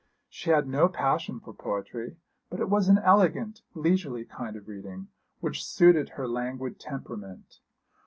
She 0.31 0.49
had 0.49 0.67
no 0.67 0.87
passion 0.89 1.39
for 1.39 1.53
poetry, 1.53 2.17
but 2.49 2.59
it 2.59 2.69
was 2.71 2.89
an 2.89 2.97
elegant 2.97 3.61
leisurely 3.75 4.25
kind 4.25 4.55
of 4.55 4.67
reading 4.67 5.09
which 5.41 5.63
suited 5.63 6.09
her 6.17 6.27
languid 6.27 6.79
temperament. 6.79 7.59